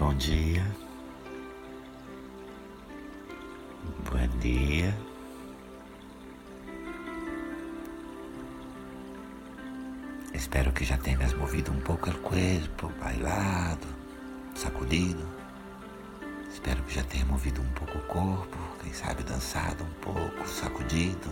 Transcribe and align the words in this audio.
Bom 0.00 0.14
dia. 0.14 0.64
Buen 4.10 4.30
dia. 4.40 4.96
Espero 10.32 10.72
que 10.72 10.86
já 10.86 10.96
tenhas 10.96 11.34
movido 11.34 11.70
um 11.70 11.80
pouco 11.80 12.08
o 12.08 12.18
corpo, 12.20 12.90
bailado, 12.98 13.86
sacudido. 14.54 15.22
Espero 16.50 16.82
que 16.84 16.94
já 16.94 17.04
tenha 17.04 17.26
movido 17.26 17.60
um 17.60 17.70
pouco 17.72 17.98
o 17.98 18.06
corpo, 18.06 18.56
quem 18.82 18.94
sabe 18.94 19.22
dançado 19.22 19.84
um 19.84 19.92
pouco, 20.00 20.48
sacudido. 20.48 21.28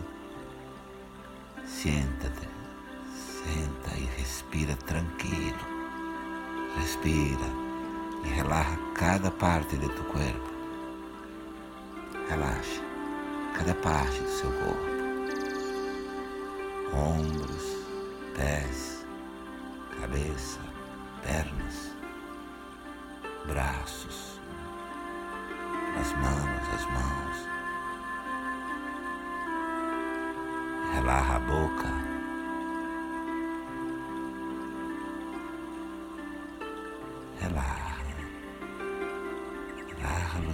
Sienta-te, 1.64 2.46
senta 3.16 3.96
e 3.96 4.04
respira 4.18 4.76
tranquilo. 4.76 5.56
Respira 6.76 7.67
e 8.24 8.28
relaxa 8.28 8.78
cada 8.94 9.30
parte 9.30 9.76
de 9.76 9.88
tu 9.88 10.04
corpo. 10.04 10.50
Relaxa 12.28 12.82
cada 13.54 13.74
parte 13.74 14.20
do 14.20 14.28
seu 14.28 14.50
corpo. 14.52 14.98
Ombros, 16.94 17.86
pés, 18.34 19.04
cabeça, 20.00 20.60
pernas, 21.22 21.92
braços, 23.46 24.40
as 26.00 26.12
mãos, 26.12 26.74
as 26.74 26.84
mãos. 26.86 27.48
Relaxa 30.94 31.34
a 31.34 31.40
boca. 31.40 31.97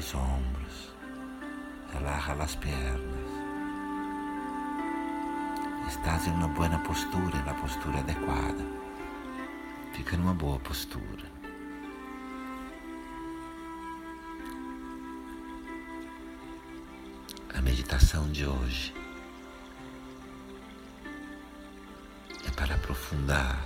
Los 0.05 0.14
hombros, 0.14 0.92
relaja 1.94 2.34
las 2.34 2.56
piernas. 2.56 3.30
Estás 5.88 6.27
em 6.27 6.33
uma 6.33 6.48
boa 6.48 6.78
postura, 6.80 7.42
na 7.47 7.55
postura 7.55 8.00
adequada. 8.00 8.64
Fica 9.94 10.16
numa 10.16 10.34
boa 10.34 10.58
postura. 10.58 11.32
A 17.55 17.62
meditação 17.62 18.30
de 18.30 18.44
hoje 18.47 18.94
é 22.47 22.50
para 22.50 22.75
aprofundar 22.75 23.64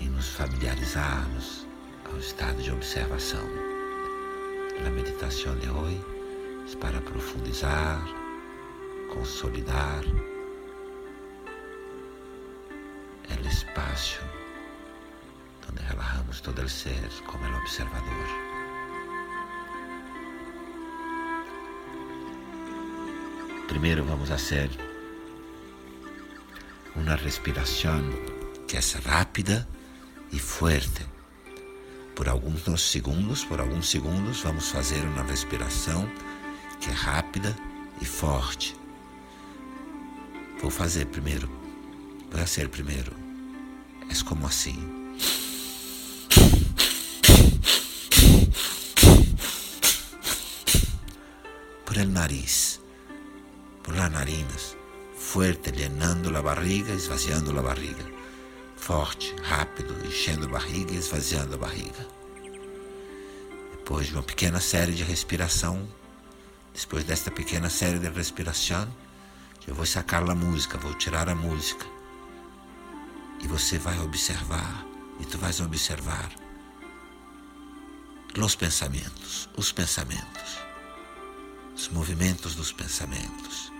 e 0.00 0.04
nos 0.04 0.28
familiarizarmos 0.30 1.66
ao 2.06 2.16
estado 2.16 2.62
de 2.62 2.70
observação. 2.70 3.73
La 4.82 4.90
meditación 4.90 5.60
de 5.60 5.70
hoy 5.70 6.00
es 6.66 6.76
para 6.76 7.00
profundizar, 7.00 8.00
consolidar 9.12 10.04
el 13.28 13.46
espacio 13.46 14.20
donde 15.66 15.82
relajamos 15.82 16.42
todo 16.42 16.60
el 16.60 16.68
ser 16.68 17.08
como 17.26 17.46
el 17.46 17.54
observador. 17.54 18.28
Primero 23.68 24.04
vamos 24.04 24.30
a 24.30 24.34
hacer 24.34 24.70
una 26.96 27.16
respiración 27.16 28.14
que 28.68 28.78
es 28.78 29.04
rápida 29.04 29.66
y 30.30 30.38
fuerte 30.38 31.13
por 32.14 32.28
alguns 32.28 32.90
segundos, 32.90 33.44
por 33.44 33.60
alguns 33.60 33.90
segundos, 33.90 34.42
vamos 34.42 34.70
fazer 34.70 35.02
uma 35.02 35.22
respiração 35.24 36.08
que 36.80 36.90
é 36.90 36.92
rápida 36.92 37.54
e 38.00 38.04
forte. 38.04 38.76
Vou 40.60 40.70
fazer 40.70 41.06
primeiro. 41.06 41.48
Vou 42.30 42.40
fazer 42.40 42.68
primeiro. 42.68 43.12
É 44.08 44.24
como 44.24 44.46
assim. 44.46 44.78
Por 51.84 51.98
el 51.98 52.12
nariz, 52.12 52.80
por 53.82 53.94
las 53.94 54.10
narinas, 54.10 54.76
fuerte, 55.16 55.70
llenando 55.70 56.36
a 56.36 56.42
barriga, 56.42 56.92
esvaziando 56.92 57.56
a 57.58 57.62
barriga 57.62 58.14
forte, 58.84 59.34
rápido, 59.42 59.96
enchendo 60.06 60.44
a 60.44 60.50
barriga 60.50 60.92
e 60.92 60.98
esvaziando 60.98 61.54
a 61.54 61.56
barriga. 61.56 62.06
Depois 63.70 64.08
de 64.08 64.12
uma 64.12 64.22
pequena 64.22 64.60
série 64.60 64.92
de 64.92 65.02
respiração, 65.02 65.88
depois 66.78 67.02
desta 67.02 67.30
pequena 67.30 67.70
série 67.70 67.98
de 67.98 68.10
respiração, 68.10 68.86
eu 69.66 69.74
vou 69.74 69.86
sacar 69.86 70.22
a 70.28 70.34
música, 70.34 70.76
vou 70.76 70.92
tirar 70.92 71.30
a 71.30 71.34
música. 71.34 71.86
E 73.42 73.48
você 73.48 73.78
vai 73.78 73.98
observar, 74.00 74.86
e 75.18 75.24
tu 75.24 75.38
vais 75.38 75.60
observar 75.60 76.30
os 78.38 78.54
pensamentos, 78.54 79.48
os 79.56 79.72
pensamentos, 79.72 80.58
os 81.74 81.88
movimentos 81.88 82.54
dos 82.54 82.70
pensamentos, 82.70 83.72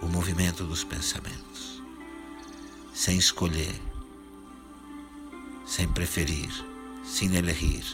o 0.00 0.06
movimento 0.06 0.64
dos 0.64 0.84
pensamentos, 0.84 1.82
sem 2.94 3.18
escolher, 3.18 3.89
sem 5.70 5.86
preferir, 5.86 6.50
sem 7.04 7.36
elegir, 7.36 7.84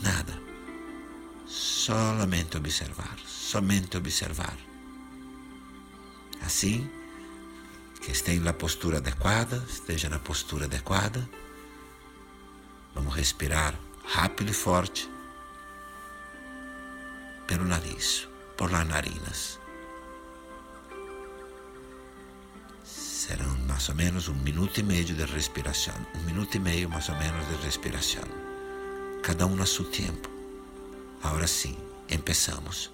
nada. 0.00 0.40
Solamente 1.44 2.56
observar, 2.56 3.18
somente 3.26 3.96
observar. 3.96 4.56
Assim, 6.40 6.88
que 8.00 8.12
esteja 8.12 8.40
na 8.40 8.52
postura 8.52 8.98
adequada, 8.98 9.56
esteja 9.68 10.08
na 10.08 10.20
postura 10.20 10.66
adequada. 10.66 11.28
Vamos 12.94 13.16
respirar 13.16 13.74
rápido 14.04 14.52
e 14.52 14.54
forte 14.54 15.10
pelo 17.48 17.64
nariz, 17.64 18.28
por 18.56 18.70
las 18.70 18.86
narinas. 18.86 19.59
Mais 23.80 23.88
ou 23.88 23.94
menos 23.94 24.28
um 24.28 24.34
minuto 24.34 24.78
e 24.78 24.82
meio 24.82 25.06
de 25.06 25.24
respiração. 25.24 25.94
Um 26.14 26.24
minuto 26.24 26.54
e 26.54 26.60
meio 26.60 26.86
mais 26.90 27.08
ou 27.08 27.16
menos 27.16 27.48
de 27.48 27.64
respiração. 27.64 28.22
Cada 29.22 29.46
um 29.46 29.62
a 29.62 29.64
seu 29.64 29.86
tempo. 29.86 30.28
Agora 31.22 31.46
sim, 31.46 31.78
começamos. 32.06 32.90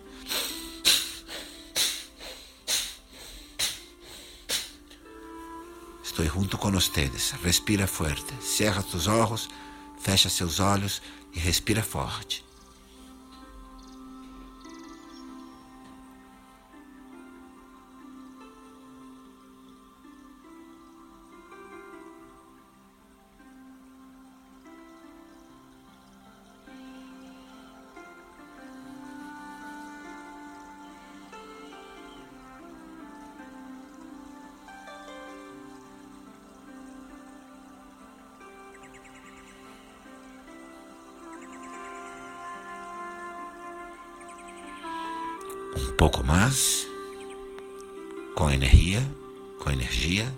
Estou 6.05 6.25
junto 6.25 6.57
com 6.57 6.71
vocês. 6.71 7.33
Respira 7.43 7.89
forte. 7.89 8.33
Cerra 8.41 8.81
seus 8.81 9.09
olhos, 9.09 9.49
fecha 9.99 10.31
seus 10.31 10.61
olhos 10.61 11.03
e 11.35 11.41
respira 11.41 11.83
forte. 11.83 12.46
Pouco 45.97 46.23
mais, 46.23 46.87
com 48.35 48.51
energia, 48.51 49.03
com 49.59 49.71
energia. 49.71 50.31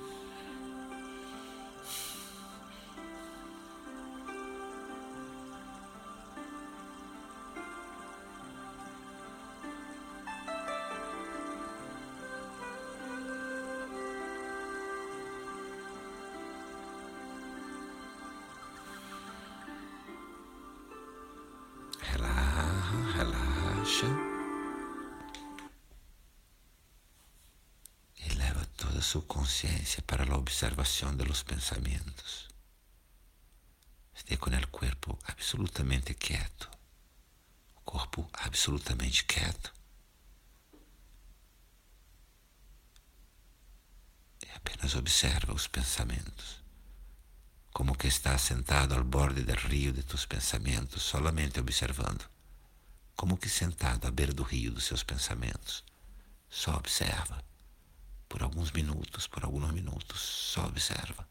Su 29.09 29.27
conciencia 29.27 30.05
para 30.05 30.27
la 30.27 30.37
observación 30.37 31.17
de 31.17 31.25
los 31.25 31.43
pensamientos. 31.43 32.47
Esté 34.15 34.37
com 34.37 34.51
o 34.51 34.69
corpo 34.69 35.19
absolutamente 35.25 36.15
quieto. 36.15 36.69
O 37.77 37.81
corpo 37.81 38.29
absolutamente 38.35 39.25
quieto. 39.25 39.73
E 44.43 44.51
apenas 44.55 44.95
observa 44.95 45.55
os 45.55 45.69
pensamentos. 45.69 46.61
Como 47.73 47.97
que 47.97 48.09
estás 48.09 48.43
sentado 48.43 48.95
ao 48.95 49.05
borde 49.05 49.43
do 49.43 49.55
rio 49.55 49.91
de 49.95 50.03
tus 50.03 50.27
pensamentos, 50.27 51.03
solamente 51.03 51.61
observando. 51.61 52.29
Como 53.17 53.39
que 53.39 53.49
sentado 53.49 54.07
à 54.07 54.11
beira 54.11 54.35
do 54.35 54.43
rio 54.43 54.71
dos 54.71 54.85
seus 54.85 55.03
pensamentos. 55.03 55.83
Só 56.51 56.77
observa. 56.77 57.48
Por 58.29 58.43
alguns 58.43 58.73
minutos, 58.73 59.27
por 59.27 59.45
alguns 59.45 59.73
minutos, 59.73 60.21
só 60.21 60.67
observa. 60.67 61.27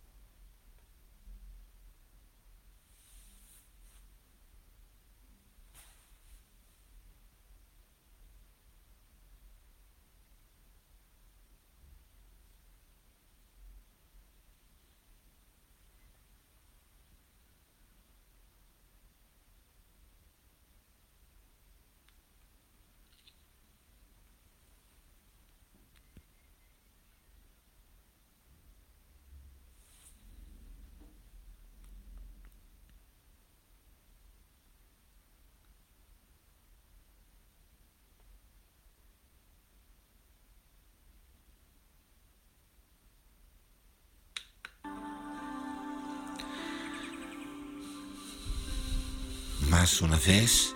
Más 49.79 50.01
una 50.01 50.17
vez, 50.17 50.73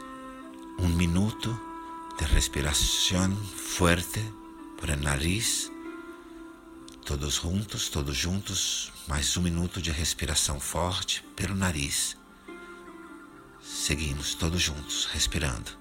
un 0.78 0.96
minuto 0.96 1.60
de 2.20 2.28
respiración 2.28 3.36
fuerte 3.36 4.22
por 4.80 4.92
el 4.92 5.02
nariz. 5.02 5.72
Todos 7.04 7.40
juntos, 7.40 7.90
todos 7.90 8.24
juntos, 8.24 8.94
mais 9.08 9.36
um 9.38 9.42
minuto 9.42 9.82
de 9.82 9.90
respiração 9.90 10.60
forte 10.60 11.24
pelo 11.36 11.56
nariz. 11.56 12.16
Seguimos 13.60 14.36
todos 14.36 14.62
juntos, 14.62 15.10
respirando. 15.12 15.81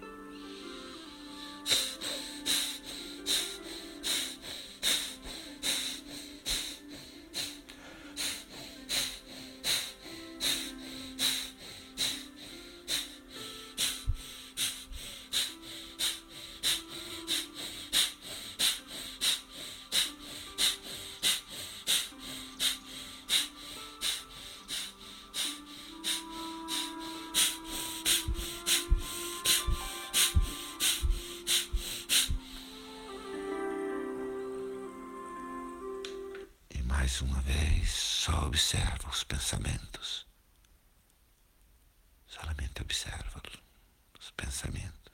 Os 44.60 45.09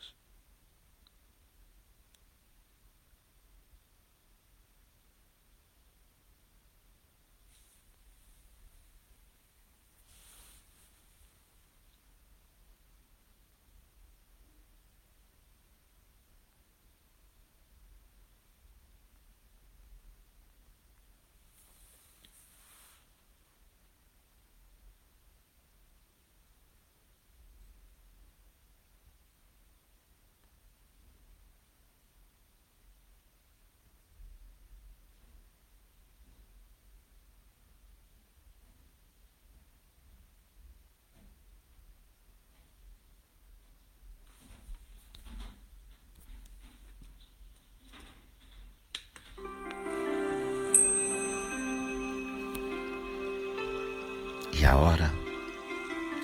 a 54.66 54.74
hora 54.76 55.12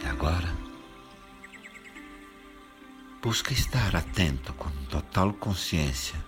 é 0.04 0.08
agora. 0.08 0.48
Busca 3.22 3.52
estar 3.52 3.94
atento 3.94 4.52
com 4.54 4.68
total 4.90 5.32
consciência, 5.34 6.18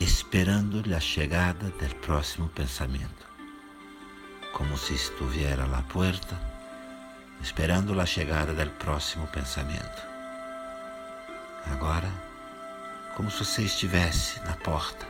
esperando 0.00 0.82
a 0.94 0.98
chegada 0.98 1.70
do 1.70 1.94
próximo 1.96 2.48
pensamento, 2.48 3.26
como 4.52 4.76
se 4.76 4.94
estivesse 4.94 5.60
à 5.60 5.82
porta, 5.82 6.36
esperando 7.40 7.98
a 8.00 8.06
chegada 8.06 8.52
do 8.52 8.70
próximo 8.72 9.28
pensamento. 9.28 10.02
Agora, 11.70 12.10
como 13.16 13.30
se 13.30 13.44
você 13.44 13.62
estivesse 13.62 14.40
na 14.40 14.54
porta, 14.56 15.06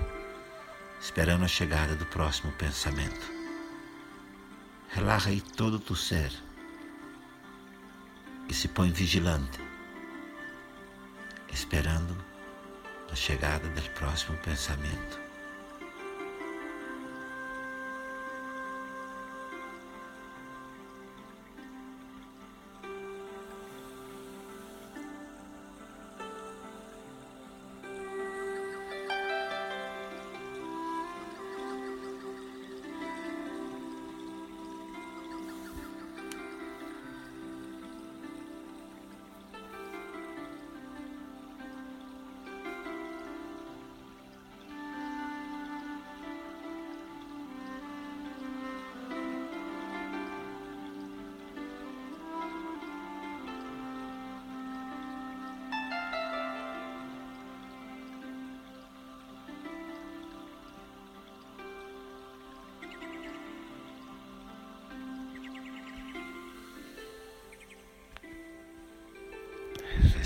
esperando 1.00 1.44
a 1.44 1.48
chegada 1.48 1.94
do 1.94 2.04
próximo 2.04 2.52
pensamento. 2.52 3.37
Relaxa 4.90 5.28
aí 5.28 5.40
todo 5.40 5.74
o 5.74 5.80
teu 5.80 5.94
ser 5.94 6.32
e 8.48 8.54
se 8.54 8.68
põe 8.68 8.90
vigilante, 8.90 9.60
esperando 11.52 12.16
a 13.10 13.14
chegada 13.14 13.68
do 13.68 13.82
próximo 13.90 14.36
pensamento. 14.38 15.27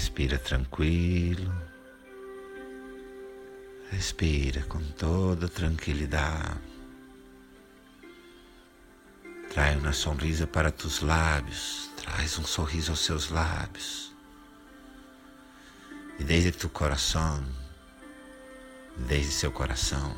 Respira 0.03 0.37
tranquilo. 0.37 1.55
Respira 3.89 4.61
com 4.63 4.83
toda 4.99 5.49
tranquilidade. 5.49 6.61
Trai 9.49 9.77
uma 9.77 9.93
sonrisa 9.93 10.45
para 10.45 10.73
tus 10.73 11.03
lábios, 11.03 11.89
traz 11.97 12.37
um 12.37 12.43
sorriso 12.43 12.91
aos 12.91 12.99
seus 12.99 13.31
lábios. 13.31 14.13
E 16.19 16.25
desde 16.25 16.51
tu 16.51 16.69
coração, 16.69 17.41
desde 19.07 19.31
seu 19.31 19.53
coração, 19.53 20.17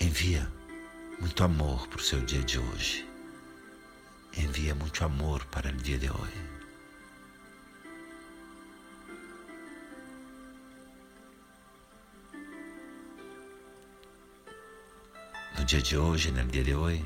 envia 0.00 0.50
muito 1.20 1.44
amor 1.44 1.86
para 1.86 2.00
o 2.00 2.02
seu 2.02 2.20
dia 2.22 2.42
de 2.42 2.58
hoje. 2.58 3.09
Envia 4.36 4.74
muito 4.74 5.04
amor 5.04 5.44
para 5.46 5.70
o 5.70 5.72
dia 5.72 5.98
de 5.98 6.10
hoje. 6.10 6.50
No 15.58 15.64
dia 15.64 15.82
de 15.82 15.96
hoje, 15.96 16.30
no 16.30 16.44
dia 16.44 16.64
de 16.64 16.74
hoje, 16.74 17.04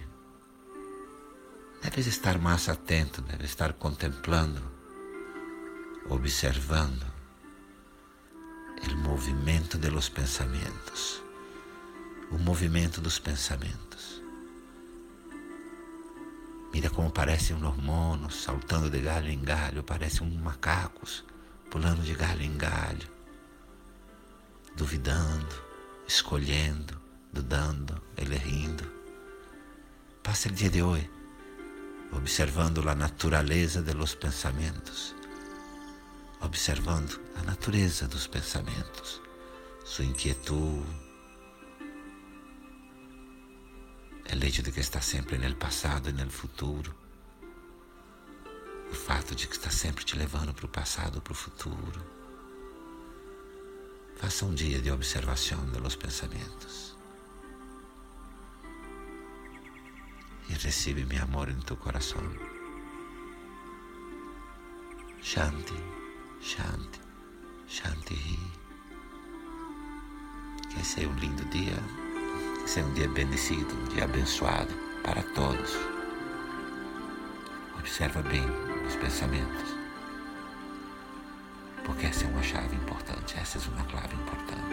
deves 1.83 2.07
estar 2.07 2.39
mais 2.39 2.69
atento, 2.69 3.23
deves 3.23 3.51
estar 3.51 3.73
contemplando, 3.73 4.63
observando 6.09 7.05
o 8.93 8.97
movimento 8.97 9.79
de 9.79 9.91
los 9.91 10.09
pensamentos, 10.09 11.23
o 12.31 12.39
movimento 12.39 13.01
dos 13.01 13.19
pensamentos. 13.19 14.24
Mira 16.75 16.91
como 16.91 17.09
parecem 17.09 17.55
os 17.55 17.77
monos 17.77 18.43
saltando 18.43 18.91
de 18.91 18.99
galho 18.99 19.31
em 19.31 19.41
galho, 19.41 19.85
parecem 19.85 20.29
macacos 20.29 21.25
pulando 21.71 22.03
de 22.03 22.15
galho 22.15 22.43
em 22.43 22.57
galho, 22.57 23.09
duvidando, 24.77 25.55
escolhendo, 26.05 27.01
dudando, 27.33 28.03
ele 28.17 28.37
rindo. 28.37 28.85
Passa 30.21 30.49
o 30.49 30.53
dia 30.53 30.69
de 30.69 30.83
hoje 30.83 31.09
observando 32.11 32.89
a 32.89 32.95
natureza 32.97 33.81
de 33.81 33.95
los 33.95 34.17
pensamentos, 34.17 35.15
observando 36.41 37.21
a 37.37 37.43
natureza 37.45 38.09
dos 38.09 38.27
pensamentos, 38.27 39.23
sua 39.85 40.05
inquietude, 40.05 41.04
o 44.35 44.45
hecho 44.45 44.63
de 44.63 44.73
que 44.73 44.81
está 44.81 45.01
sempre 45.01 45.39
no 45.39 45.55
passado 45.55 46.11
e 46.11 46.13
no 46.13 46.31
futuro, 46.31 46.95
o 48.91 48.95
fato 48.95 49.35
de 49.35 49.47
que 49.47 49.55
está 49.55 49.71
sempre 49.71 50.05
te 50.05 50.17
levando 50.17 50.53
para 50.53 50.67
o 50.67 50.69
passado 50.69 51.17
ou 51.17 51.23
para 51.23 51.33
o 51.33 51.37
futuro. 51.37 52.01
Faça 54.17 54.45
um 54.45 54.55
dia 54.55 54.81
de 54.81 54.91
observação 54.91 55.65
de 55.71 55.79
los 55.79 55.97
pensamentos. 55.97 56.95
e 60.49 60.53
recebe 60.55 61.05
meu 61.05 61.23
amor 61.23 61.49
em 61.49 61.61
teu 61.61 61.77
coração. 61.77 62.23
Shanti, 65.23 65.75
Shanti, 66.41 67.01
Shanti. 67.67 68.39
Que 70.71 70.85
seja 70.85 71.09
um 71.09 71.15
lindo 71.15 71.45
dia, 71.47 71.83
seja 72.67 72.87
um 72.87 72.93
dia 72.95 73.09
bendecido, 73.09 73.75
um 73.75 73.85
dia 73.95 74.05
abençoado 74.05 74.73
para 75.03 75.23
todos. 75.23 75.77
Observa 77.79 78.23
bem 78.23 78.45
os 78.87 78.97
pensamentos, 78.97 79.77
porque 81.85 82.07
essa 82.07 82.25
é 82.25 82.29
uma 82.29 82.43
chave 82.43 82.75
importante, 82.77 83.37
essa 83.39 83.59
é 83.59 83.75
uma 83.75 83.85
clave 83.85 84.15
importante. 84.15 84.65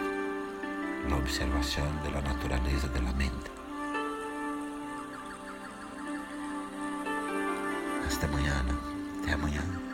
A 1.10 1.16
observação 1.16 1.84
da 2.04 2.22
natureza 2.22 2.88
da 2.88 3.00
mente. 3.12 3.50
Até 8.22 8.26
amanhã? 8.26 8.64
Até 9.20 9.32
amanhã. 9.32 9.91